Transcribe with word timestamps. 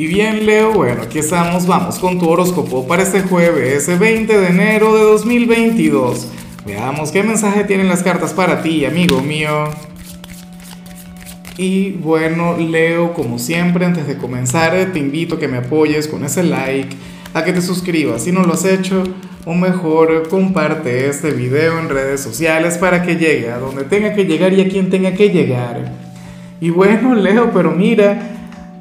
Y 0.00 0.06
bien, 0.06 0.46
Leo, 0.46 0.72
bueno, 0.72 1.02
aquí 1.02 1.18
estamos, 1.18 1.66
vamos 1.66 1.98
con 1.98 2.18
tu 2.18 2.26
horóscopo 2.26 2.88
para 2.88 3.02
este 3.02 3.20
jueves, 3.20 3.86
20 3.98 4.38
de 4.38 4.46
enero 4.46 4.96
de 4.96 5.02
2022. 5.02 6.26
Veamos 6.64 7.12
qué 7.12 7.22
mensaje 7.22 7.64
tienen 7.64 7.86
las 7.86 8.02
cartas 8.02 8.32
para 8.32 8.62
ti, 8.62 8.86
amigo 8.86 9.20
mío. 9.20 9.64
Y 11.58 11.90
bueno, 11.90 12.56
Leo, 12.56 13.12
como 13.12 13.38
siempre, 13.38 13.84
antes 13.84 14.06
de 14.06 14.16
comenzar, 14.16 14.90
te 14.90 14.98
invito 14.98 15.34
a 15.34 15.38
que 15.38 15.48
me 15.48 15.58
apoyes 15.58 16.08
con 16.08 16.24
ese 16.24 16.44
like, 16.44 16.96
a 17.34 17.44
que 17.44 17.52
te 17.52 17.60
suscribas 17.60 18.24
si 18.24 18.32
no 18.32 18.42
lo 18.42 18.54
has 18.54 18.64
hecho, 18.64 19.04
o 19.44 19.52
mejor, 19.52 20.30
comparte 20.30 21.10
este 21.10 21.32
video 21.32 21.78
en 21.78 21.90
redes 21.90 22.22
sociales 22.22 22.78
para 22.78 23.02
que 23.02 23.16
llegue 23.16 23.50
a 23.50 23.58
donde 23.58 23.84
tenga 23.84 24.14
que 24.14 24.24
llegar 24.24 24.54
y 24.54 24.62
a 24.62 24.68
quien 24.70 24.88
tenga 24.88 25.12
que 25.12 25.28
llegar. 25.28 25.92
Y 26.58 26.70
bueno, 26.70 27.14
Leo, 27.14 27.50
pero 27.52 27.72
mira, 27.72 28.29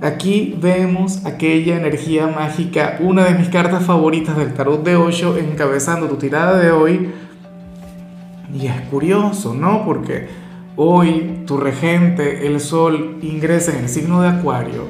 Aquí 0.01 0.55
vemos 0.61 1.25
aquella 1.25 1.75
energía 1.75 2.27
mágica, 2.27 2.97
una 3.01 3.25
de 3.25 3.33
mis 3.35 3.49
cartas 3.49 3.83
favoritas 3.83 4.37
del 4.37 4.53
tarot 4.53 4.81
de 4.81 4.95
Osho, 4.95 5.35
encabezando 5.35 6.07
tu 6.07 6.15
tirada 6.15 6.57
de 6.57 6.71
hoy. 6.71 7.11
Y 8.53 8.67
es 8.67 8.79
curioso, 8.89 9.53
¿no? 9.53 9.83
Porque 9.83 10.29
hoy 10.77 11.43
tu 11.45 11.57
regente, 11.57 12.47
el 12.47 12.61
sol, 12.61 13.17
ingresa 13.21 13.73
en 13.73 13.83
el 13.83 13.89
signo 13.89 14.21
de 14.21 14.29
Acuario. 14.29 14.85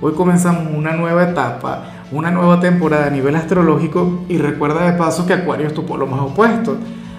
Hoy 0.00 0.12
comenzamos 0.12 0.72
una 0.72 0.92
nueva 0.92 1.30
etapa, 1.30 1.82
una 2.12 2.30
nueva 2.30 2.60
temporada 2.60 3.06
a 3.06 3.10
nivel 3.10 3.34
astrológico 3.34 4.24
y 4.28 4.38
recuerda 4.38 4.88
de 4.88 4.96
paso 4.96 5.26
que 5.26 5.32
Acuario 5.32 5.66
es 5.66 5.74
tu 5.74 5.84
polo 5.84 6.06
más 6.06 6.20
opuesto. 6.20 6.76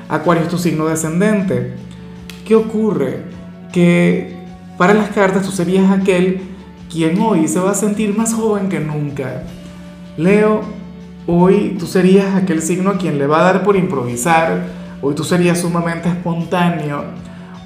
Acuario 0.08 0.44
es 0.44 0.50
tu 0.50 0.58
signo 0.58 0.86
descendente. 0.86 1.74
¿Qué 2.48 2.56
ocurre? 2.56 3.26
Que 3.74 4.34
para 4.78 4.94
las 4.94 5.10
cartas 5.10 5.44
tú 5.44 5.52
serías 5.52 5.92
aquel 5.92 6.53
quien 6.94 7.20
hoy 7.20 7.48
se 7.48 7.60
va 7.60 7.72
a 7.72 7.74
sentir 7.76 8.16
más 8.16 8.36
joven 8.36 8.70
que 8.70 8.80
nunca. 8.80 9.42
Leo, 10.16 10.62
hoy 11.26 11.76
tú 11.80 11.88
serías 11.88 12.36
aquel 12.36 12.62
signo 12.62 12.92
a 12.92 12.98
quien 13.00 13.18
le 13.18 13.26
va 13.26 13.40
a 13.40 13.52
dar 13.52 13.64
por 13.64 13.76
improvisar, 13.76 14.68
hoy 15.02 15.16
tú 15.16 15.24
serías 15.24 15.60
sumamente 15.60 16.08
espontáneo, 16.08 17.06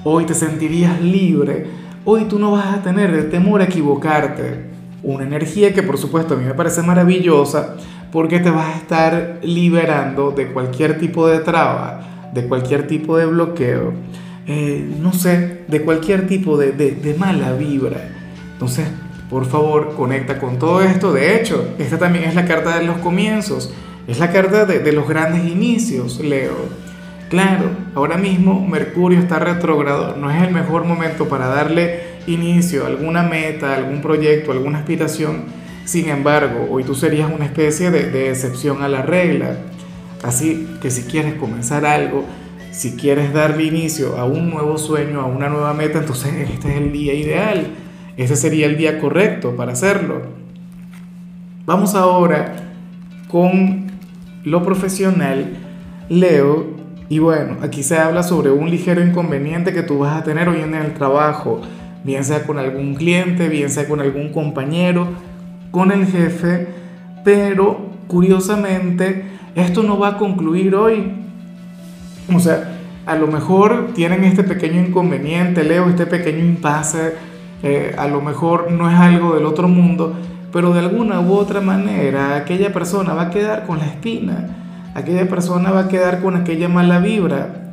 hoy 0.02 0.24
te 0.24 0.32
sentirías 0.32 0.98
libre, 1.02 1.66
hoy 2.06 2.24
tú 2.24 2.38
no 2.38 2.52
vas 2.52 2.74
a 2.74 2.82
tener 2.82 3.10
el 3.10 3.28
temor 3.28 3.60
a 3.60 3.64
equivocarte. 3.64 4.66
Una 5.02 5.24
energía 5.24 5.74
que 5.74 5.82
por 5.82 5.98
supuesto 5.98 6.34
a 6.34 6.36
mí 6.38 6.44
me 6.44 6.54
parece 6.54 6.82
maravillosa 6.82 7.76
porque 8.10 8.40
te 8.40 8.50
vas 8.50 8.74
a 8.74 8.78
estar 8.78 9.40
liberando 9.42 10.30
de 10.30 10.48
cualquier 10.52 10.98
tipo 10.98 11.28
de 11.28 11.40
traba, 11.40 12.30
de 12.32 12.48
cualquier 12.48 12.86
tipo 12.86 13.18
de 13.18 13.26
bloqueo, 13.26 13.92
eh, 14.46 14.90
no 15.00 15.12
sé, 15.12 15.64
de 15.68 15.82
cualquier 15.82 16.26
tipo 16.26 16.56
de, 16.56 16.72
de 16.72 17.14
mala 17.18 17.52
vibra. 17.52 18.08
Entonces, 18.54 18.88
por 19.28 19.46
favor, 19.46 19.94
conecta 19.94 20.38
con 20.38 20.58
todo 20.58 20.82
esto. 20.82 21.12
De 21.12 21.36
hecho, 21.36 21.74
esta 21.78 21.98
también 21.98 22.24
es 22.24 22.34
la 22.34 22.46
carta 22.46 22.78
de 22.78 22.84
los 22.84 22.98
comienzos, 22.98 23.72
es 24.06 24.18
la 24.18 24.32
carta 24.32 24.64
de, 24.64 24.92
los 24.92 25.06
grandes 25.06 25.44
inicios, 25.44 26.20
Leo. 26.20 26.88
Claro, 27.28 27.70
ahora 27.94 28.16
mismo 28.16 28.66
Mercurio 28.66 29.18
está 29.18 29.38
retrógrado, 29.38 30.16
no 30.16 30.30
es 30.30 30.42
el 30.42 30.50
mejor 30.50 30.84
momento 30.84 31.28
para 31.28 31.46
darle 31.46 32.00
inicio 32.26 32.84
a 32.84 32.86
alguna 32.86 33.22
meta, 33.22 33.74
algún 33.74 34.00
proyecto, 34.00 34.52
alguna 34.52 34.78
aspiración. 34.78 35.44
Sin 35.84 36.08
embargo, 36.08 36.68
hoy 36.70 36.84
tú 36.84 36.94
serías 36.94 37.30
una 37.30 37.44
especie 37.44 37.90
de, 37.90 38.10
de 38.10 38.30
excepción 38.30 38.82
a 38.82 38.88
la 38.88 39.02
regla. 39.02 39.58
Así 40.22 40.66
que 40.80 40.90
si 40.90 41.02
quieres 41.02 41.34
comenzar 41.34 41.84
algo, 41.84 42.24
si 42.70 42.96
quieres 42.96 43.34
darle 43.34 43.64
inicio 43.64 44.16
a 44.16 44.24
un 44.24 44.48
nuevo 44.48 44.78
sueño, 44.78 45.20
a 45.20 45.26
una 45.26 45.50
nueva 45.50 45.74
meta, 45.74 45.98
entonces 45.98 46.32
este 46.50 46.70
es 46.70 46.76
el 46.78 46.92
día 46.92 47.12
ideal 47.12 47.66
ese 48.18 48.34
sería 48.34 48.66
el 48.66 48.76
día 48.76 48.98
correcto 48.98 49.54
para 49.56 49.72
hacerlo. 49.72 50.22
Vamos 51.64 51.94
ahora 51.94 52.56
con 53.28 53.86
lo 54.42 54.62
profesional, 54.64 55.56
Leo. 56.08 56.66
Y 57.08 57.20
bueno, 57.20 57.58
aquí 57.62 57.84
se 57.84 57.96
habla 57.96 58.24
sobre 58.24 58.50
un 58.50 58.70
ligero 58.70 59.02
inconveniente 59.02 59.72
que 59.72 59.84
tú 59.84 59.98
vas 59.98 60.20
a 60.20 60.24
tener 60.24 60.48
hoy 60.48 60.60
en 60.60 60.74
el 60.74 60.94
trabajo, 60.94 61.60
bien 62.02 62.24
sea 62.24 62.42
con 62.42 62.58
algún 62.58 62.96
cliente, 62.96 63.48
bien 63.48 63.70
sea 63.70 63.88
con 63.88 64.00
algún 64.00 64.30
compañero, 64.32 65.08
con 65.70 65.92
el 65.92 66.06
jefe, 66.06 66.66
pero 67.24 67.88
curiosamente 68.08 69.24
esto 69.54 69.84
no 69.84 69.96
va 69.96 70.08
a 70.08 70.18
concluir 70.18 70.74
hoy. 70.74 71.12
O 72.34 72.40
sea, 72.40 72.78
a 73.06 73.14
lo 73.14 73.28
mejor 73.28 73.92
tienen 73.94 74.24
este 74.24 74.42
pequeño 74.42 74.80
inconveniente, 74.80 75.62
Leo, 75.62 75.88
este 75.88 76.04
pequeño 76.04 76.40
impasse 76.40 77.14
eh, 77.62 77.94
a 77.98 78.06
lo 78.06 78.20
mejor 78.20 78.70
no 78.70 78.90
es 78.90 78.96
algo 78.96 79.34
del 79.34 79.46
otro 79.46 79.68
mundo, 79.68 80.14
pero 80.52 80.72
de 80.72 80.80
alguna 80.80 81.20
u 81.20 81.32
otra 81.32 81.60
manera 81.60 82.36
aquella 82.36 82.72
persona 82.72 83.14
va 83.14 83.22
a 83.22 83.30
quedar 83.30 83.66
con 83.66 83.78
la 83.78 83.86
espina, 83.86 84.48
aquella 84.94 85.28
persona 85.28 85.70
va 85.70 85.80
a 85.80 85.88
quedar 85.88 86.20
con 86.20 86.36
aquella 86.36 86.68
mala 86.68 86.98
vibra. 86.98 87.70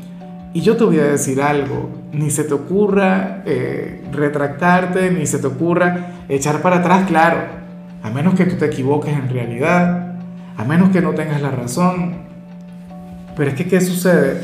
Y 0.54 0.62
yo 0.62 0.78
te 0.78 0.86
voy 0.86 1.00
a 1.00 1.04
decir 1.04 1.42
algo, 1.42 1.90
ni 2.14 2.32
se 2.32 2.46
te 2.46 2.54
ocurra 2.54 3.44
eh, 3.46 4.04
retractarte, 4.12 5.12
ni 5.12 5.26
se 5.26 5.40
te 5.40 5.48
ocurra 5.48 6.14
echar 6.30 6.62
para 6.62 6.78
atrás, 6.78 7.06
claro, 7.08 7.40
a 8.02 8.10
menos 8.10 8.36
que 8.36 8.46
tú 8.46 8.56
te 8.56 8.66
equivoques 8.66 9.14
en 9.14 9.30
realidad, 9.30 10.16
a 10.58 10.64
menos 10.64 10.90
que 10.90 11.02
no 11.02 11.12
tengas 11.12 11.42
la 11.42 11.52
razón. 11.52 12.16
Pero 13.36 13.50
es 13.50 13.56
que, 13.56 13.68
¿qué 13.68 13.82
sucede? 13.82 14.42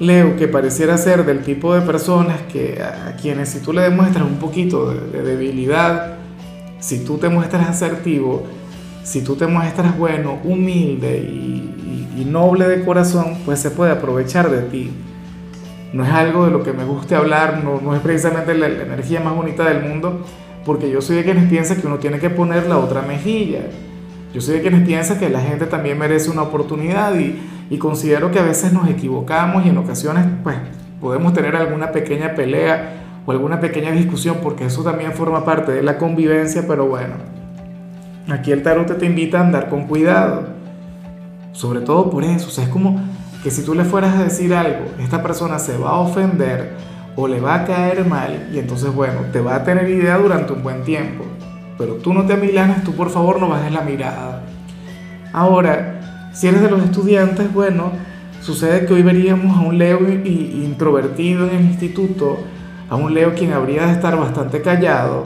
Leo, 0.00 0.36
que 0.36 0.48
pareciera 0.48 0.98
ser 0.98 1.24
del 1.24 1.42
tipo 1.42 1.74
de 1.74 1.82
personas 1.82 2.40
que 2.52 2.82
a 2.82 3.14
quienes 3.16 3.50
si 3.50 3.60
tú 3.60 3.72
le 3.72 3.82
demuestras 3.82 4.24
un 4.24 4.36
poquito 4.36 4.92
de, 4.92 5.22
debilidad, 5.22 6.16
si 6.80 7.04
tú 7.04 7.18
te 7.18 7.28
muestras 7.28 7.68
asertivo, 7.68 8.42
si 9.04 9.22
tú 9.22 9.36
te 9.36 9.46
muestras 9.46 9.96
bueno, 9.96 10.38
humilde 10.44 11.18
y, 11.18 11.68
noble 12.26 12.66
de 12.66 12.82
corazón, 12.84 13.36
pues 13.44 13.58
se 13.58 13.70
puede 13.70 13.90
aprovechar 13.90 14.48
de 14.48 14.62
ti. 14.62 14.90
No 15.92 16.02
es 16.04 16.10
algo 16.10 16.46
de 16.46 16.50
lo 16.50 16.62
que 16.62 16.72
me 16.72 16.84
guste 16.84 17.14
hablar, 17.14 17.62
no, 17.62 17.78
no 17.80 17.94
es 17.94 18.00
precisamente 18.00 18.54
la, 18.54 18.68
la, 18.68 18.84
energía 18.84 19.20
más 19.20 19.34
bonita 19.34 19.68
del 19.68 19.82
mundo, 19.82 20.24
porque 20.64 20.90
yo 20.90 21.02
soy 21.02 21.16
de 21.16 21.24
quienes 21.24 21.50
piensan 21.50 21.78
que 21.78 21.86
uno 21.86 21.98
tiene 21.98 22.20
que 22.20 22.30
poner 22.30 22.68
la 22.68 22.78
otra 22.78 23.02
mejilla. 23.02 23.62
Yo 24.32 24.40
soy 24.40 24.54
de 24.54 24.62
quienes 24.62 24.86
piensan 24.86 25.18
que 25.18 25.28
la 25.28 25.40
gente 25.40 25.66
también 25.66 25.98
merece 25.98 26.30
una 26.30 26.42
oportunidad 26.42 27.14
y, 27.18 27.38
y 27.72 27.78
considero 27.78 28.30
que 28.30 28.38
a 28.38 28.42
veces 28.42 28.74
nos 28.74 28.86
equivocamos 28.86 29.64
y 29.64 29.70
en 29.70 29.78
ocasiones 29.78 30.26
pues 30.42 30.56
podemos 31.00 31.32
tener 31.32 31.56
alguna 31.56 31.90
pequeña 31.90 32.34
pelea 32.34 33.22
o 33.24 33.32
alguna 33.32 33.60
pequeña 33.60 33.92
discusión 33.92 34.36
porque 34.42 34.66
eso 34.66 34.84
también 34.84 35.12
forma 35.12 35.46
parte 35.46 35.72
de 35.72 35.82
la 35.82 35.96
convivencia, 35.96 36.66
pero 36.68 36.84
bueno, 36.84 37.14
aquí 38.28 38.52
el 38.52 38.62
tarot 38.62 38.98
te 38.98 39.06
invita 39.06 39.38
a 39.38 39.46
andar 39.46 39.70
con 39.70 39.84
cuidado, 39.84 40.48
sobre 41.52 41.80
todo 41.80 42.10
por 42.10 42.24
eso, 42.24 42.48
o 42.48 42.50
sea, 42.50 42.64
es 42.64 42.70
como 42.70 43.00
que 43.42 43.50
si 43.50 43.64
tú 43.64 43.74
le 43.74 43.84
fueras 43.84 44.16
a 44.16 44.24
decir 44.24 44.52
algo, 44.52 44.84
esta 44.98 45.22
persona 45.22 45.58
se 45.58 45.78
va 45.78 45.92
a 45.92 45.98
ofender 46.00 46.72
o 47.16 47.26
le 47.26 47.40
va 47.40 47.54
a 47.54 47.64
caer 47.64 48.04
mal 48.04 48.50
y 48.52 48.58
entonces 48.58 48.94
bueno, 48.94 49.20
te 49.32 49.40
va 49.40 49.54
a 49.54 49.64
tener 49.64 49.88
idea 49.88 50.18
durante 50.18 50.52
un 50.52 50.62
buen 50.62 50.82
tiempo, 50.82 51.24
pero 51.78 51.94
tú 51.94 52.12
no 52.12 52.26
te 52.26 52.34
amilanes, 52.34 52.84
tú 52.84 52.92
por 52.92 53.08
favor 53.08 53.40
no 53.40 53.48
bajes 53.48 53.72
la 53.72 53.80
mirada. 53.80 54.42
Ahora, 55.32 55.91
si 56.32 56.48
eres 56.48 56.62
de 56.62 56.70
los 56.70 56.82
estudiantes, 56.82 57.52
bueno, 57.52 57.92
sucede 58.40 58.86
que 58.86 58.94
hoy 58.94 59.02
veríamos 59.02 59.56
a 59.56 59.60
un 59.60 59.78
Leo 59.78 60.00
introvertido 60.08 61.48
en 61.48 61.56
el 61.56 61.64
instituto, 61.66 62.38
a 62.88 62.96
un 62.96 63.14
Leo 63.14 63.34
quien 63.34 63.52
habría 63.52 63.86
de 63.86 63.92
estar 63.92 64.16
bastante 64.16 64.62
callado, 64.62 65.24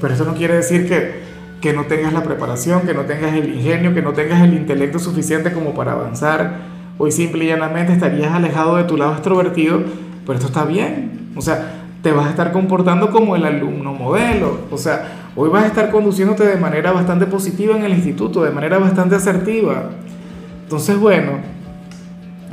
pero 0.00 0.14
eso 0.14 0.24
no 0.24 0.34
quiere 0.34 0.54
decir 0.54 0.88
que, 0.88 1.20
que 1.60 1.72
no 1.72 1.84
tengas 1.84 2.12
la 2.12 2.22
preparación, 2.22 2.82
que 2.82 2.94
no 2.94 3.02
tengas 3.02 3.34
el 3.34 3.54
ingenio, 3.54 3.94
que 3.94 4.02
no 4.02 4.12
tengas 4.12 4.42
el 4.42 4.54
intelecto 4.54 4.98
suficiente 4.98 5.52
como 5.52 5.74
para 5.74 5.92
avanzar. 5.92 6.80
Hoy 6.98 7.12
simple 7.12 7.44
y 7.44 7.48
llanamente 7.48 7.92
estarías 7.92 8.32
alejado 8.32 8.76
de 8.76 8.84
tu 8.84 8.96
lado 8.96 9.12
extrovertido, 9.12 9.82
pero 10.26 10.34
esto 10.38 10.48
está 10.48 10.64
bien. 10.64 11.30
O 11.36 11.42
sea, 11.42 11.79
te 12.02 12.12
vas 12.12 12.26
a 12.26 12.30
estar 12.30 12.52
comportando 12.52 13.10
como 13.10 13.36
el 13.36 13.44
alumno 13.44 13.92
modelo. 13.92 14.60
O 14.70 14.78
sea, 14.78 15.20
Hoy 15.36 15.48
vas 15.48 15.62
a 15.62 15.68
estar 15.68 15.90
conduciéndote 15.92 16.44
de 16.44 16.56
manera 16.56 16.90
bastante 16.90 17.24
positiva 17.24 17.76
en 17.76 17.84
el 17.84 17.92
instituto, 17.92 18.42
de 18.42 18.50
manera 18.50 18.78
bastante 18.78 19.14
asertiva. 19.14 19.90
Entonces, 20.64 20.98
bueno, 20.98 21.38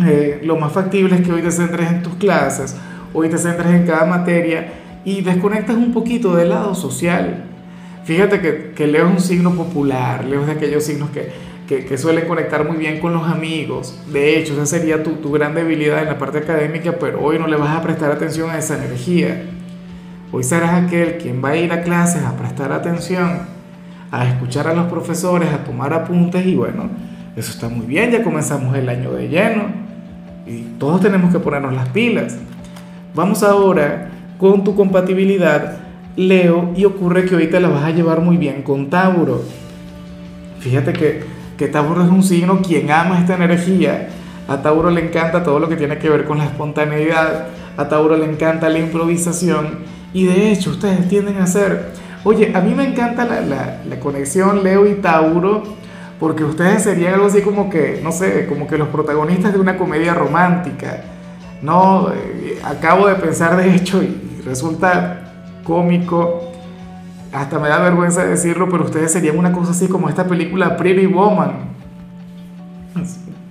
eh, 0.06 0.42
lo 0.44 0.58
más 0.58 0.72
factible 0.72 1.16
es 1.16 1.22
que 1.22 1.32
hoy 1.32 1.42
te 1.42 1.50
centres 1.50 1.92
en 1.92 2.04
tus 2.04 2.16
clases, 2.16 2.76
hoy 3.14 3.30
te 3.30 3.38
centres 3.40 3.74
en 3.74 3.88
cada 3.88 4.06
materia 4.06 4.74
y 5.04 5.22
desconectas 5.22 5.76
un 5.76 5.92
poquito 5.92 6.36
del 6.36 6.50
lado 6.50 6.76
social. 6.76 7.46
Fíjate 8.04 8.42
que, 8.42 8.74
que 8.76 8.86
Leo 8.86 9.08
es 9.08 9.12
un 9.12 9.22
signo 9.22 9.56
popular, 9.56 10.24
Leo 10.24 10.42
es 10.42 10.48
de 10.48 10.54
aquellos 10.54 10.84
signos 10.84 11.10
que, 11.10 11.32
que, 11.68 11.86
que 11.86 11.98
suelen 11.98 12.28
conectar 12.28 12.68
muy 12.68 12.78
bien 12.78 13.00
con 13.00 13.14
los 13.14 13.28
amigos. 13.28 14.00
De 14.12 14.38
hecho, 14.38 14.54
esa 14.54 14.66
sería 14.66 15.04
tu, 15.04 15.14
tu 15.14 15.32
gran 15.32 15.54
debilidad 15.54 16.02
en 16.02 16.08
la 16.08 16.18
parte 16.18 16.40
académica, 16.40 16.94
pero 17.00 17.22
hoy 17.22 17.38
no 17.38 17.48
le 17.48 17.58
vas 17.58 17.76
a 17.78 17.82
prestar 17.82 18.12
atención 18.12 18.50
a 18.50 18.58
esa 18.58 18.78
energía. 18.78 19.44
Hoy 20.32 20.44
serás 20.44 20.84
aquel 20.84 21.18
quien 21.18 21.44
va 21.44 21.50
a 21.50 21.58
ir 21.58 21.72
a 21.72 21.82
clases 21.82 22.24
a 22.24 22.36
prestar 22.36 22.72
atención, 22.72 23.42
a 24.12 24.28
escuchar 24.28 24.68
a 24.68 24.74
los 24.74 24.88
profesores, 24.88 25.50
a 25.50 25.64
tomar 25.64 25.94
apuntes 25.94 26.46
y 26.46 26.56
bueno, 26.56 26.90
eso 27.36 27.52
está 27.52 27.70
muy 27.70 27.86
bien, 27.86 28.12
ya 28.12 28.24
comenzamos 28.24 28.76
el 28.76 28.90
año 28.90 29.14
de 29.14 29.30
lleno 29.30 29.66
y 30.46 30.62
todos 30.80 31.02
tenemos 31.02 31.32
que 31.32 31.40
ponernos 31.40 31.74
las 31.74 31.90
pilas. 31.90 32.38
Vamos 33.14 33.44
ahora 33.44 34.10
con 34.38 34.64
tu 34.64 34.76
compatibilidad 34.76 35.80
Leo, 36.18 36.74
y 36.76 36.84
ocurre 36.84 37.26
que 37.26 37.38
te 37.48 37.60
la 37.60 37.70
vas 37.70 37.84
a 37.84 37.92
llevar 37.92 38.22
muy 38.22 38.38
bien 38.38 38.64
con 38.64 38.90
Tauro. 38.90 39.44
Fíjate 40.60 40.92
que, 40.92 41.24
que 41.58 41.68
Tauro 41.68 42.04
es 42.04 42.10
un 42.10 42.24
signo 42.24 42.62
quien 42.62 42.92
ama 42.92 43.20
esta 43.20 43.36
energía. 43.36 44.10
A 44.48 44.62
Tauro 44.62 44.90
le 44.90 45.06
encanta 45.06 45.44
todo 45.44 45.60
lo 45.60 45.68
que 45.68 45.76
tiene 45.76 45.98
que 45.98 46.10
ver 46.10 46.26
con 46.26 46.38
la 46.38 46.46
espontaneidad. 46.46 47.48
A 47.76 47.90
Tauro 47.90 48.16
le 48.16 48.26
encanta 48.26 48.70
la 48.70 48.80
improvisación. 48.80 49.80
Y 50.14 50.26
de 50.26 50.52
hecho, 50.52 50.72
ustedes 50.72 51.08
tienden 51.10 51.38
a 51.38 51.48
ser... 51.48 51.92
Oye, 52.24 52.52
a 52.56 52.62
mí 52.62 52.74
me 52.74 52.88
encanta 52.88 53.26
la, 53.26 53.42
la, 53.42 53.82
la 53.88 54.00
conexión 54.00 54.64
Leo 54.64 54.88
y 54.88 54.96
Tauro 54.96 55.64
porque 56.20 56.44
ustedes 56.44 56.84
serían 56.84 57.14
algo 57.14 57.28
así 57.28 57.42
como 57.42 57.70
que, 57.70 58.00
no 58.04 58.12
sé, 58.12 58.48
como 58.48 58.68
que 58.68 58.78
los 58.78 58.88
protagonistas 58.88 59.54
de 59.54 59.60
una 59.60 59.78
comedia 59.78 60.14
romántica. 60.14 61.04
No, 61.62 62.10
eh, 62.12 62.60
acabo 62.64 63.08
de 63.08 63.16
pensar 63.16 63.56
de 63.56 63.76
hecho 63.76 64.02
y 64.02 64.42
resulta 64.44 65.32
cómico, 65.64 66.52
hasta 67.32 67.60
me 67.60 67.70
da 67.70 67.80
vergüenza 67.80 68.26
decirlo, 68.26 68.70
pero 68.70 68.86
ustedes 68.86 69.12
serían 69.12 69.38
una 69.38 69.52
cosa 69.52 69.72
así 69.72 69.88
como 69.88 70.10
esta 70.10 70.26
película 70.26 70.78
Pretty 70.78 71.06
Woman. 71.08 71.78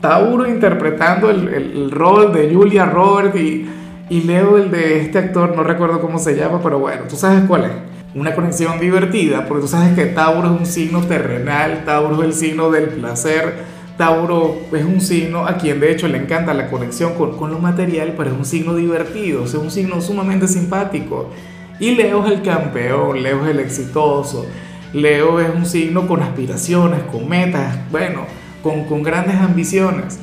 Tauro 0.00 0.46
interpretando 0.46 1.30
el, 1.30 1.48
el, 1.48 1.90
rol 1.90 2.32
de 2.32 2.52
Julia 2.54 2.84
Roberts 2.84 3.38
y, 3.38 3.68
y 4.10 4.20
Leo 4.22 4.56
el 4.56 4.70
de 4.70 5.00
este 5.00 5.18
actor, 5.18 5.56
no 5.56 5.62
recuerdo 5.62 6.00
cómo 6.00 6.18
se 6.18 6.36
llama, 6.36 6.60
pero 6.62 6.78
bueno, 6.78 7.02
tú 7.08 7.16
sabes 7.16 7.44
cuál 7.46 7.64
es. 7.64 7.72
Una 8.14 8.34
conexión 8.34 8.78
divertida, 8.78 9.46
porque 9.46 9.62
tú 9.62 9.68
sabes 9.68 9.94
que 9.94 10.06
Tauro 10.06 10.54
es 10.54 10.60
un 10.60 10.66
signo 10.66 11.00
terrenal, 11.02 11.82
Tauro 11.84 12.22
es 12.22 12.28
el 12.28 12.32
signo 12.32 12.70
del 12.70 12.88
placer, 12.88 13.64
Tauro 13.98 14.56
es 14.72 14.84
un 14.84 15.00
signo 15.00 15.46
a 15.46 15.56
quien 15.56 15.80
de 15.80 15.92
hecho 15.92 16.08
le 16.08 16.18
encanta 16.18 16.54
la 16.54 16.70
conexión 16.70 17.14
con, 17.14 17.36
con 17.36 17.50
lo 17.50 17.58
material, 17.58 18.14
pero 18.16 18.30
es 18.30 18.36
un 18.36 18.44
signo 18.44 18.74
divertido, 18.74 19.44
es 19.44 19.54
un 19.54 19.70
signo 19.70 20.00
sumamente 20.00 20.48
simpático. 20.48 21.30
Y 21.78 21.94
Leo 21.94 22.24
es 22.24 22.32
el 22.32 22.42
campeón, 22.42 23.22
Leo 23.22 23.44
es 23.44 23.50
el 23.50 23.60
exitoso, 23.60 24.46
Leo 24.94 25.40
es 25.40 25.50
un 25.54 25.66
signo 25.66 26.06
con 26.06 26.22
aspiraciones, 26.22 27.02
con 27.12 27.28
metas, 27.28 27.76
bueno, 27.90 28.22
con, 28.62 28.84
con 28.84 29.02
grandes 29.02 29.36
ambiciones. 29.36 30.18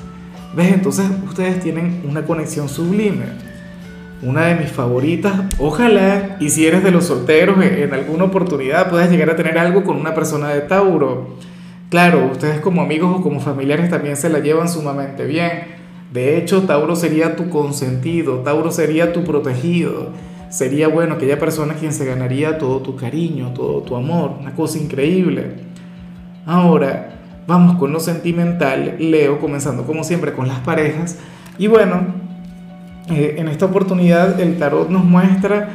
¿Ves? 0.55 0.73
Entonces 0.73 1.05
ustedes 1.27 1.59
tienen 1.59 2.03
una 2.09 2.25
conexión 2.25 2.69
sublime. 2.69 3.25
Una 4.23 4.45
de 4.45 4.55
mis 4.55 4.71
favoritas, 4.71 5.33
ojalá, 5.59 6.37
y 6.39 6.49
si 6.49 6.65
eres 6.65 6.81
de 6.83 6.91
los 6.91 7.05
solteros, 7.05 7.63
en 7.63 7.93
alguna 7.93 8.23
oportunidad 8.23 8.89
puedas 8.89 9.11
llegar 9.11 9.29
a 9.29 9.35
tener 9.35 9.57
algo 9.57 9.83
con 9.83 9.97
una 9.97 10.15
persona 10.15 10.49
de 10.49 10.61
Tauro. 10.61 11.35
Claro, 11.89 12.29
ustedes 12.31 12.61
como 12.61 12.81
amigos 12.81 13.17
o 13.17 13.21
como 13.21 13.41
familiares 13.41 13.89
también 13.89 14.15
se 14.15 14.29
la 14.29 14.39
llevan 14.39 14.69
sumamente 14.69 15.25
bien. 15.25 15.83
De 16.11 16.37
hecho, 16.37 16.63
Tauro 16.63 16.95
sería 16.95 17.35
tu 17.35 17.49
consentido, 17.49 18.39
Tauro 18.39 18.71
sería 18.71 19.11
tu 19.11 19.23
protegido 19.23 20.11
sería 20.53 20.87
bueno 20.87 21.15
aquella 21.15 21.39
persona 21.39 21.73
quien 21.73 21.91
se 21.93 22.05
ganaría 22.05 22.59
todo 22.59 22.79
tu 22.79 22.95
cariño, 22.95 23.53
todo 23.55 23.81
tu 23.81 23.95
amor, 23.95 24.35
una 24.39 24.53
cosa 24.53 24.77
increíble. 24.77 25.55
Ahora, 26.45 27.15
vamos 27.47 27.79
con 27.79 27.91
lo 27.91 27.99
sentimental, 27.99 28.97
Leo, 28.99 29.39
comenzando 29.39 29.83
como 29.83 30.03
siempre 30.03 30.31
con 30.31 30.47
las 30.47 30.59
parejas. 30.59 31.17
Y 31.57 31.65
bueno, 31.65 32.05
eh, 33.09 33.35
en 33.39 33.47
esta 33.47 33.65
oportunidad 33.65 34.39
el 34.39 34.59
tarot 34.59 34.91
nos 34.91 35.03
muestra 35.03 35.69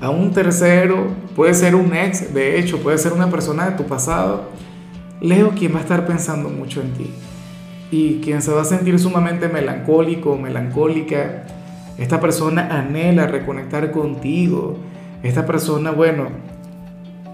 a 0.00 0.08
un 0.08 0.32
tercero, 0.32 1.08
puede 1.36 1.52
ser 1.52 1.74
un 1.74 1.94
ex, 1.94 2.32
de 2.32 2.58
hecho, 2.58 2.78
puede 2.78 2.96
ser 2.96 3.12
una 3.12 3.30
persona 3.30 3.68
de 3.68 3.76
tu 3.76 3.84
pasado. 3.84 4.44
Leo 5.20 5.50
quien 5.50 5.74
va 5.74 5.78
a 5.80 5.82
estar 5.82 6.06
pensando 6.06 6.48
mucho 6.48 6.80
en 6.80 6.92
ti 6.94 7.10
y 7.90 8.20
quien 8.22 8.40
se 8.40 8.50
va 8.50 8.62
a 8.62 8.64
sentir 8.64 8.98
sumamente 8.98 9.48
melancólico, 9.48 10.38
melancólica 10.38 11.44
esta 11.98 12.20
persona 12.20 12.68
anhela 12.70 13.26
reconectar 13.26 13.90
contigo. 13.90 14.76
Esta 15.22 15.46
persona, 15.46 15.90
bueno, 15.90 16.28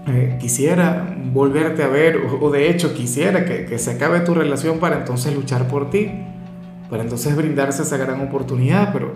eh, 0.07 0.37
quisiera 0.39 1.15
volverte 1.31 1.83
a 1.83 1.87
ver 1.87 2.17
o, 2.41 2.49
de 2.49 2.69
hecho 2.69 2.93
quisiera 2.93 3.45
que, 3.45 3.65
que, 3.65 3.77
se 3.77 3.91
acabe 3.91 4.21
tu 4.21 4.33
relación 4.33 4.79
para 4.79 4.97
entonces 4.97 5.35
luchar 5.35 5.67
por 5.67 5.89
ti, 5.89 6.09
para 6.89 7.03
entonces 7.03 7.35
brindarse 7.35 7.83
esa 7.83 7.97
gran 7.97 8.21
oportunidad. 8.21 8.91
Pero, 8.91 9.13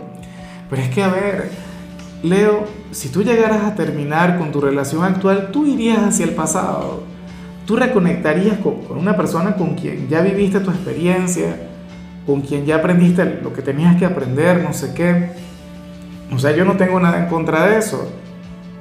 pero 0.69 0.81
es 0.81 0.89
que, 0.89 1.03
a 1.03 1.09
ver, 1.09 1.49
Leo, 2.23 2.65
si 2.91 3.09
tú 3.09 3.23
llegaras 3.23 3.63
a 3.63 3.75
terminar 3.75 4.37
con 4.37 4.51
tu 4.51 4.61
relación 4.61 5.03
actual, 5.03 5.49
tú 5.51 5.65
irías 5.65 5.99
hacia 5.99 6.25
el 6.25 6.31
pasado. 6.31 7.03
Tú 7.65 7.75
reconectarías 7.75 8.57
con, 8.57 8.81
con 8.81 8.97
una 8.97 9.15
persona 9.15 9.55
con 9.55 9.75
quien 9.75 10.07
ya 10.09 10.21
viviste 10.21 10.59
tu 10.59 10.69
experiencia, 10.69 11.72
con 12.25 12.41
quien 12.41 12.65
ya 12.65 12.77
aprendiste 12.77 13.39
lo 13.41 13.53
que 13.53 13.61
tenías 13.61 13.95
que 13.97 14.05
aprender, 14.05 14.61
no 14.63 14.73
sé 14.73 14.93
qué. 14.93 15.31
O 16.33 16.39
sea, 16.39 16.51
yo 16.55 16.65
no 16.65 16.77
tengo 16.77 16.99
nada 16.99 17.19
en 17.19 17.29
contra 17.29 17.67
de 17.67 17.77
eso. 17.77 18.09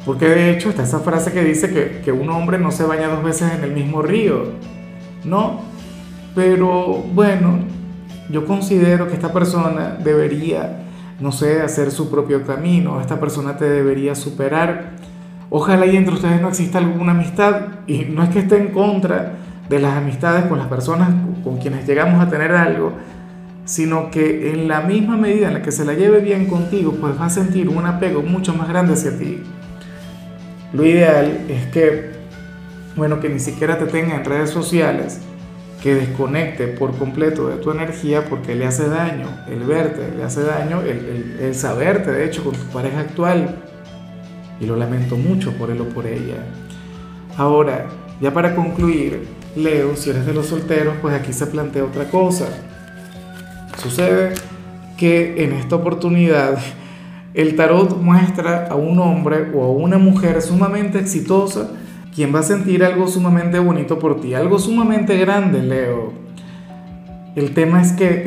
Porque 0.05 0.27
de 0.27 0.51
hecho 0.51 0.71
está 0.71 0.83
esa 0.83 1.01
frase 1.01 1.33
que 1.33 1.45
dice 1.45 1.71
que, 1.71 2.01
que 2.05 2.13
un 2.13 2.29
hombre 2.31 2.59
no 2.59 2.73
se 2.73 2.85
baña 2.85 3.09
dos 3.09 3.23
veces 3.23 3.53
en 3.53 3.65
el 3.65 3.73
mismo 3.73 4.03
río. 4.03 4.47
No, 5.25 5.61
pero 6.35 7.05
bueno, 7.15 7.61
yo 8.31 8.47
considero 8.47 9.07
que 9.07 9.15
esta 9.15 9.33
persona 9.33 9.97
debería, 10.03 10.85
no 11.21 11.31
sé, 11.31 11.63
hacer 11.63 11.91
su 11.91 12.11
propio 12.11 12.45
camino. 12.45 13.01
Esta 13.01 13.21
persona 13.21 13.57
te 13.57 13.69
debería 13.69 14.15
superar. 14.15 14.93
Ojalá 15.51 15.87
y 15.87 15.97
entre 15.97 16.15
ustedes 16.15 16.41
no 16.41 16.49
exista 16.49 16.79
alguna 16.79 17.13
amistad. 17.13 17.61
Y 17.87 18.07
no 18.07 18.23
es 18.23 18.31
que 18.31 18.41
esté 18.41 18.57
en 18.57 18.69
contra 18.69 19.35
de 19.69 19.79
las 19.79 19.95
amistades 19.97 20.47
con 20.47 20.59
las 20.59 20.67
personas 20.67 21.11
con 21.45 21.59
quienes 21.59 21.87
llegamos 21.87 22.21
a 22.21 22.29
tener 22.29 22.53
algo 22.53 22.93
sino 23.65 24.11
que 24.11 24.53
en 24.53 24.69
la 24.69 24.81
misma 24.81 25.17
medida 25.17 25.49
en 25.49 25.55
la 25.55 25.63
que 25.63 25.73
se 25.73 25.85
la 25.85 25.95
lleve 25.95 26.21
bien 26.21 26.47
contigo, 26.47 26.93
pues 27.01 27.19
va 27.19 27.27
a 27.27 27.31
sentir 27.31 27.69
un 27.69 27.87
apego 27.87 28.23
mucho 28.23 28.55
más 28.55 28.69
grande 28.69 28.95
hacia 28.95 29.17
ti. 29.17 29.43
Lo 30.73 30.85
ideal 30.85 31.47
es 31.49 31.67
que, 31.67 32.11
bueno, 32.97 33.21
que 33.21 33.29
ni 33.29 33.39
siquiera 33.39 33.79
te 33.79 33.87
tenga 33.87 34.17
en 34.17 34.25
redes 34.25 34.51
sociales, 34.51 35.21
que 35.83 35.95
desconecte 35.95 36.69
por 36.69 36.97
completo 36.97 37.49
de 37.49 37.57
tu 37.57 37.71
energía 37.71 38.25
porque 38.29 38.55
le 38.55 38.67
hace 38.67 38.89
daño 38.89 39.27
el 39.49 39.61
verte, 39.61 40.13
le 40.17 40.23
hace 40.23 40.43
daño 40.43 40.81
el, 40.81 41.39
el, 41.41 41.55
saberte, 41.55 42.11
de 42.11 42.25
hecho, 42.25 42.45
con 42.45 42.55
tu 42.55 42.65
pareja 42.73 43.01
actual. 43.01 43.57
Y 44.61 44.67
lo 44.67 44.77
lamento 44.77 45.17
mucho 45.17 45.53
por 45.53 45.71
él 45.71 45.81
o 45.81 45.89
por 45.89 46.07
ella. 46.07 46.37
Ahora, 47.37 47.87
ya 48.21 48.33
para 48.33 48.55
concluir, 48.55 49.27
Leo, 49.57 49.97
si 49.97 50.11
eres 50.11 50.25
de 50.25 50.33
los 50.33 50.47
solteros, 50.47 50.95
pues 51.03 51.15
aquí 51.15 51.33
se 51.33 51.47
plantea 51.47 51.85
otra 51.85 52.05
cosa 52.05 52.49
Sucede 53.83 54.35
que 54.97 55.43
en 55.43 55.53
esta 55.55 55.75
oportunidad 55.75 56.57
el 57.35 57.57
tarot 57.57 57.97
muestra 58.01 58.69
a 58.71 58.77
un 58.77 59.01
hombre 59.01 59.49
o 59.53 59.65
a 59.65 59.71
una 59.71 59.99
mujer 59.99 60.41
sumamente 60.41 61.01
exitosa 61.01 61.69
quien 62.15 62.33
va 62.33 62.41
a 62.41 62.43
sentir 62.45 62.85
algo 62.85 63.09
sumamente 63.09 63.59
bonito 63.59 63.99
por 63.99 64.21
ti, 64.21 64.35
algo 64.35 64.61
sumamente 64.61 65.17
grande, 65.17 65.63
Leo. 65.65 66.13
El 67.35 67.55
tema 67.55 67.83
es 67.83 67.91
que 67.93 68.27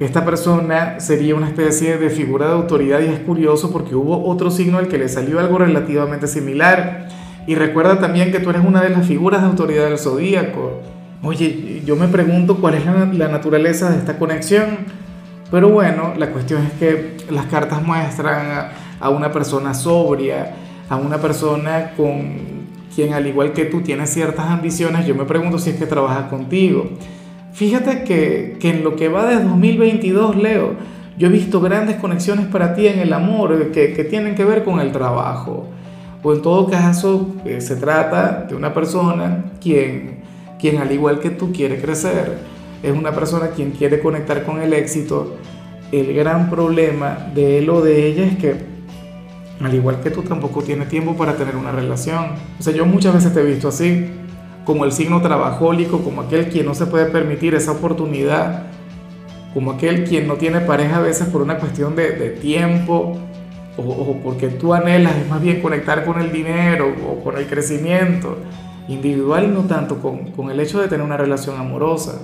esta 0.00 0.24
persona 0.24 0.98
sería 0.98 1.36
una 1.36 1.46
especie 1.46 1.96
de 1.96 2.10
figura 2.10 2.46
de 2.46 2.54
autoridad 2.54 2.98
y 3.00 3.12
es 3.12 3.20
curioso 3.20 3.70
porque 3.70 3.94
hubo 3.94 4.26
otro 4.26 4.50
signo 4.50 4.78
al 4.78 4.88
que 4.88 4.98
le 4.98 5.08
salió 5.08 5.38
algo 5.38 5.58
relativamente 5.58 6.26
similar. 6.26 7.08
Y 7.46 7.54
recuerda 7.54 8.00
también 8.00 8.32
que 8.32 8.40
tú 8.40 8.50
eres 8.50 8.64
una 8.64 8.82
de 8.82 8.90
las 8.90 9.06
figuras 9.06 9.42
de 9.42 9.48
autoridad 9.48 9.84
del 9.84 9.98
zodíaco. 9.98 10.80
Oye, 11.22 11.82
yo 11.84 11.96
me 11.96 12.08
pregunto 12.08 12.56
cuál 12.56 12.76
es 12.76 12.86
la, 12.86 13.28
naturaleza 13.28 13.90
de 13.90 13.98
esta 13.98 14.18
conexión, 14.18 14.78
pero 15.50 15.68
bueno, 15.68 16.14
la 16.16 16.30
cuestión 16.30 16.62
es 16.64 16.72
que 16.72 17.16
las 17.30 17.44
cartas 17.46 17.82
muestran 17.82 18.70
a, 18.98 19.10
una 19.10 19.30
persona 19.30 19.74
sobria, 19.74 20.54
a 20.88 20.96
una 20.96 21.18
persona 21.18 21.92
con 21.94 22.70
quien 22.94 23.12
al 23.12 23.26
igual 23.26 23.52
que 23.52 23.66
tú 23.66 23.82
tiene 23.82 24.06
ciertas 24.06 24.46
ambiciones, 24.46 25.06
yo 25.06 25.14
me 25.14 25.26
pregunto 25.26 25.58
si 25.58 25.70
es 25.70 25.76
que 25.76 25.84
trabaja 25.84 26.30
contigo. 26.30 26.88
Fíjate 27.52 28.04
que, 28.04 28.56
que 28.58 28.70
en 28.70 28.82
lo 28.82 28.96
que 28.96 29.10
va 29.10 29.26
de 29.26 29.44
2022, 29.44 30.36
Leo, 30.36 30.72
yo 31.18 31.26
he 31.26 31.30
visto 31.30 31.60
grandes 31.60 31.96
conexiones 31.96 32.46
para 32.46 32.74
ti 32.74 32.86
en 32.86 32.98
el 32.98 33.12
amor 33.12 33.72
que, 33.72 33.92
que 33.92 34.04
tienen 34.04 34.34
que 34.34 34.46
ver 34.46 34.64
con 34.64 34.80
el 34.80 34.90
trabajo. 34.90 35.68
O 36.22 36.32
en 36.32 36.40
todo 36.40 36.66
caso, 36.70 37.34
eh, 37.44 37.60
se 37.60 37.76
trata 37.76 38.46
de 38.48 38.54
una 38.54 38.72
persona 38.72 39.44
quien 39.60 40.19
quien 40.60 40.78
al 40.78 40.92
igual 40.92 41.20
que 41.20 41.30
tú 41.30 41.52
quiere 41.52 41.80
crecer, 41.80 42.38
es 42.82 42.92
una 42.92 43.12
persona 43.12 43.48
quien 43.48 43.72
quiere 43.72 44.00
conectar 44.00 44.44
con 44.44 44.60
el 44.60 44.72
éxito, 44.72 45.36
el 45.92 46.14
gran 46.14 46.50
problema 46.50 47.30
de 47.34 47.58
él 47.58 47.70
o 47.70 47.80
de 47.80 48.06
ella 48.06 48.24
es 48.24 48.36
que, 48.38 48.56
al 49.60 49.74
igual 49.74 50.00
que 50.00 50.10
tú, 50.10 50.22
tampoco 50.22 50.62
tiene 50.62 50.86
tiempo 50.86 51.16
para 51.16 51.34
tener 51.34 51.56
una 51.56 51.72
relación. 51.72 52.26
O 52.58 52.62
sea, 52.62 52.72
yo 52.72 52.86
muchas 52.86 53.14
veces 53.14 53.34
te 53.34 53.40
he 53.40 53.44
visto 53.44 53.68
así, 53.68 54.10
como 54.64 54.84
el 54.84 54.92
signo 54.92 55.20
trabajólico, 55.20 56.00
como 56.02 56.22
aquel 56.22 56.48
quien 56.48 56.66
no 56.66 56.74
se 56.74 56.86
puede 56.86 57.06
permitir 57.06 57.54
esa 57.54 57.72
oportunidad, 57.72 58.66
como 59.52 59.72
aquel 59.72 60.04
quien 60.04 60.28
no 60.28 60.34
tiene 60.34 60.60
pareja 60.60 60.98
a 60.98 61.00
veces 61.00 61.28
por 61.28 61.42
una 61.42 61.58
cuestión 61.58 61.96
de, 61.96 62.12
de 62.12 62.30
tiempo 62.30 63.18
o, 63.76 63.82
o, 63.82 64.16
porque 64.22 64.48
tú 64.48 64.74
anhelas 64.74 65.16
es 65.16 65.28
más 65.28 65.42
bien 65.42 65.60
conectar 65.60 66.04
con 66.04 66.20
el 66.20 66.30
dinero 66.30 66.94
o 67.08 67.24
con 67.24 67.36
el 67.36 67.46
crecimiento 67.46 68.38
individual 68.88 69.44
y 69.44 69.48
no 69.48 69.62
tanto 69.62 69.98
con, 69.98 70.32
con 70.32 70.50
el 70.50 70.60
hecho 70.60 70.80
de 70.80 70.88
tener 70.88 71.04
una 71.04 71.16
relación 71.16 71.58
amorosa. 71.58 72.18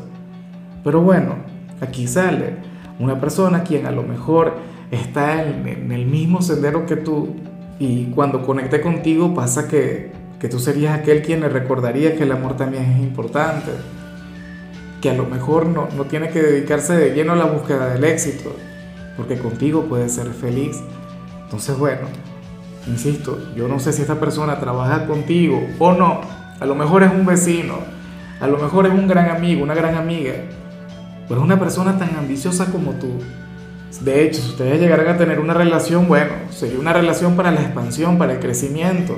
Pero 0.82 1.00
bueno, 1.00 1.36
aquí 1.80 2.06
sale 2.06 2.54
una 2.98 3.20
persona 3.20 3.62
quien 3.62 3.86
a 3.86 3.90
lo 3.90 4.02
mejor 4.02 4.54
está 4.90 5.42
en, 5.42 5.90
el 5.92 6.06
mismo 6.06 6.42
sendero 6.42 6.86
que 6.86 6.96
tú, 6.96 7.36
Y 7.78 8.06
cuando 8.14 8.42
conecte 8.42 8.80
contigo 8.80 9.34
pasa 9.34 9.68
que, 9.68 10.10
que 10.40 10.48
tú 10.48 10.58
serías 10.58 10.98
aquel 10.98 11.20
quien 11.22 11.40
le 11.40 11.48
recordaría 11.50 12.16
que 12.16 12.22
el 12.22 12.32
amor 12.32 12.56
también 12.56 12.84
es 12.84 13.00
importante. 13.00 13.70
Que 15.02 15.10
a 15.10 15.14
lo 15.14 15.26
mejor 15.26 15.66
no, 15.66 15.88
no 15.94 16.04
tiene 16.04 16.30
que 16.30 16.40
dedicarse 16.40 16.96
de 16.96 17.14
lleno 17.14 17.32
a 17.32 17.36
la 17.36 17.44
búsqueda 17.44 17.88
del 17.88 18.04
éxito, 18.04 18.56
porque 19.16 19.38
contigo 19.38 19.82
puede 19.82 20.08
ser 20.08 20.28
feliz. 20.28 20.80
Entonces, 21.44 21.78
bueno, 21.78 22.08
insisto, 22.86 23.38
yo 23.54 23.68
no 23.68 23.78
sé 23.78 23.92
si 23.92 24.02
esta 24.02 24.18
persona 24.18 24.58
trabaja 24.58 25.06
contigo 25.06 25.60
o 25.78 25.92
no. 25.92 26.20
A 26.58 26.64
lo 26.64 26.74
mejor 26.74 27.02
es 27.02 27.10
un 27.12 27.26
vecino, 27.26 27.74
a 28.40 28.46
lo 28.46 28.56
mejor 28.56 28.86
es 28.86 28.92
un 28.92 29.06
gran 29.06 29.28
amigo, 29.28 29.62
una 29.62 29.74
gran 29.74 29.94
amiga, 29.94 30.32
pero 31.28 31.40
es 31.40 31.44
una 31.44 31.58
persona 31.58 31.98
tan 31.98 32.16
ambiciosa 32.16 32.72
como 32.72 32.92
tú. 32.92 33.18
De 34.00 34.24
hecho, 34.24 34.40
si 34.40 34.50
ustedes 34.50 34.80
llegaran 34.80 35.08
a 35.08 35.18
tener 35.18 35.38
una 35.38 35.54
relación, 35.54 36.08
bueno, 36.08 36.32
sería 36.50 36.78
una 36.78 36.92
relación 36.92 37.36
para 37.36 37.50
la 37.50 37.60
expansión, 37.60 38.18
para 38.18 38.34
el 38.34 38.40
crecimiento. 38.40 39.16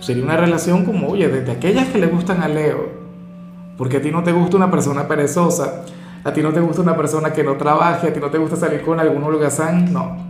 Sería 0.00 0.24
una 0.24 0.36
relación 0.36 0.84
como, 0.84 1.08
oye, 1.08 1.28
desde 1.28 1.52
aquellas 1.52 1.88
que 1.88 1.98
le 1.98 2.06
gustan 2.06 2.42
a 2.42 2.48
Leo. 2.48 3.00
Porque 3.76 3.98
a 3.98 4.02
ti 4.02 4.10
no 4.10 4.22
te 4.22 4.32
gusta 4.32 4.56
una 4.56 4.70
persona 4.70 5.08
perezosa, 5.08 5.84
a 6.22 6.32
ti 6.32 6.42
no 6.42 6.52
te 6.52 6.60
gusta 6.60 6.82
una 6.82 6.96
persona 6.96 7.32
que 7.32 7.42
no 7.42 7.56
trabaje, 7.56 8.08
a 8.08 8.12
ti 8.12 8.20
no 8.20 8.30
te 8.30 8.38
gusta 8.38 8.56
salir 8.56 8.82
con 8.82 9.00
algún 9.00 9.22
holgazán, 9.22 9.92
no. 9.92 10.29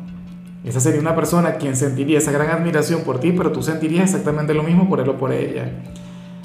Esa 0.64 0.80
sería 0.80 1.00
una 1.00 1.14
persona 1.14 1.54
quien 1.54 1.74
sentiría 1.74 2.18
esa 2.18 2.32
gran 2.32 2.50
admiración 2.50 3.02
por 3.02 3.18
ti, 3.18 3.32
pero 3.32 3.50
tú 3.50 3.62
sentirías 3.62 4.10
exactamente 4.10 4.52
lo 4.52 4.62
mismo 4.62 4.88
por 4.88 5.00
él 5.00 5.08
o 5.08 5.16
por 5.16 5.32
ella. 5.32 5.70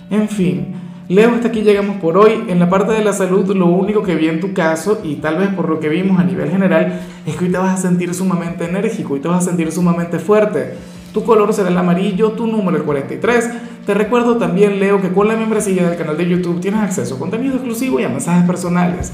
En 0.09 0.29
fin, 0.29 0.73
Leo, 1.07 1.31
hasta 1.35 1.49
aquí 1.49 1.61
llegamos 1.61 1.97
por 1.97 2.17
hoy. 2.17 2.45
En 2.47 2.57
la 2.57 2.69
parte 2.69 2.93
de 2.93 3.03
la 3.03 3.13
salud, 3.13 3.53
lo 3.55 3.67
único 3.67 4.01
que 4.01 4.15
vi 4.15 4.27
en 4.27 4.39
tu 4.39 4.53
caso, 4.53 5.01
y 5.03 5.15
tal 5.15 5.37
vez 5.37 5.49
por 5.49 5.69
lo 5.69 5.79
que 5.79 5.89
vimos 5.89 6.19
a 6.19 6.23
nivel 6.23 6.49
general, 6.49 7.01
es 7.25 7.35
que 7.35 7.45
hoy 7.45 7.51
te 7.51 7.57
vas 7.57 7.77
a 7.77 7.81
sentir 7.81 8.13
sumamente 8.13 8.65
enérgico, 8.65 9.13
hoy 9.13 9.19
te 9.19 9.27
vas 9.27 9.43
a 9.43 9.49
sentir 9.49 9.71
sumamente 9.71 10.17
fuerte. 10.17 10.75
Tu 11.13 11.23
color 11.23 11.53
será 11.53 11.69
el 11.69 11.77
amarillo, 11.77 12.31
tu 12.31 12.47
número 12.47 12.77
el 12.77 12.83
43. 12.83 13.49
Te 13.85 13.93
recuerdo 13.93 14.37
también, 14.37 14.79
Leo, 14.79 14.99
que 14.99 15.11
con 15.11 15.27
la 15.27 15.35
membresía 15.35 15.87
del 15.87 15.97
canal 15.97 16.17
de 16.17 16.27
YouTube 16.27 16.59
tienes 16.59 16.81
acceso 16.81 17.15
a 17.15 17.19
contenido 17.19 17.53
exclusivo 17.53 17.99
y 17.99 18.03
a 18.03 18.09
mensajes 18.09 18.45
personales. 18.47 19.13